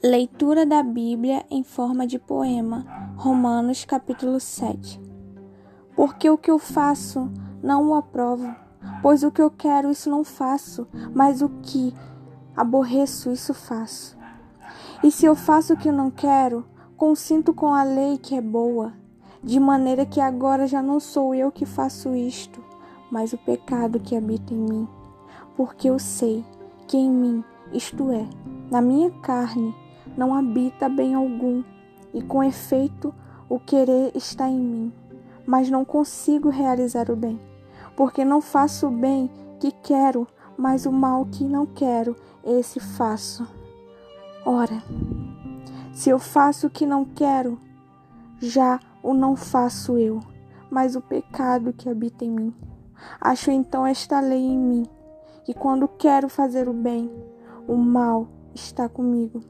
[0.00, 2.86] Leitura da Bíblia em forma de poema.
[3.16, 5.00] Romanos capítulo 7.
[5.96, 7.28] Porque o que eu faço
[7.60, 8.54] não o aprovo,
[9.02, 11.92] pois o que eu quero isso não faço, mas o que
[12.56, 14.16] aborreço isso faço.
[15.02, 16.64] E se eu faço o que eu não quero,
[16.96, 18.92] consinto com a lei que é boa,
[19.42, 22.62] de maneira que agora já não sou eu que faço isto,
[23.10, 24.88] mas o pecado que habita em mim.
[25.56, 26.44] Porque eu sei
[26.86, 28.28] que em mim, isto é,
[28.70, 29.74] na minha carne,
[30.16, 31.62] não habita bem algum,
[32.12, 33.14] e com efeito
[33.48, 34.92] o querer está em mim,
[35.46, 37.40] mas não consigo realizar o bem,
[37.96, 40.26] porque não faço o bem que quero,
[40.56, 43.46] mas o mal que não quero, esse faço.
[44.44, 44.82] Ora,
[45.92, 47.58] se eu faço o que não quero,
[48.40, 50.20] já o não faço eu,
[50.70, 52.54] mas o pecado que habita em mim.
[53.20, 54.86] Acho então esta lei em mim,
[55.44, 57.10] que quando quero fazer o bem,
[57.66, 59.40] o mal está comigo.